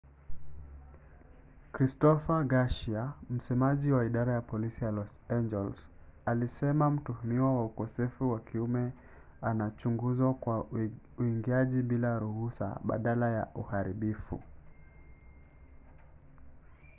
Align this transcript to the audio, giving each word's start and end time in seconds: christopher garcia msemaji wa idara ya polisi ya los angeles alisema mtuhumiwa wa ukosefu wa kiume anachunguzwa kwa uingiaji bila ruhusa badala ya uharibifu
christopher 1.71 2.43
garcia 2.43 3.13
msemaji 3.29 3.91
wa 3.91 4.05
idara 4.05 4.33
ya 4.33 4.41
polisi 4.41 4.83
ya 4.83 4.91
los 4.91 5.21
angeles 5.29 5.89
alisema 6.25 6.89
mtuhumiwa 6.89 7.53
wa 7.55 7.65
ukosefu 7.65 8.31
wa 8.31 8.39
kiume 8.39 8.91
anachunguzwa 9.41 10.33
kwa 10.33 10.67
uingiaji 11.17 11.81
bila 11.81 12.19
ruhusa 12.19 12.79
badala 12.83 13.29
ya 13.31 13.47
uharibifu 13.55 14.39